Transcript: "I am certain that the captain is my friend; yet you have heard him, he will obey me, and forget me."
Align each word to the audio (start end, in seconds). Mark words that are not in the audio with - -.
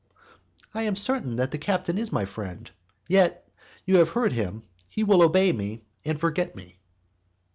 "I 0.73 0.81
am 0.81 0.95
certain 0.95 1.35
that 1.35 1.51
the 1.51 1.59
captain 1.59 1.99
is 1.99 2.11
my 2.11 2.25
friend; 2.25 2.71
yet 3.07 3.47
you 3.85 3.97
have 3.97 4.09
heard 4.09 4.31
him, 4.33 4.63
he 4.89 5.03
will 5.03 5.21
obey 5.21 5.51
me, 5.53 5.83
and 6.03 6.19
forget 6.19 6.55
me." 6.55 6.79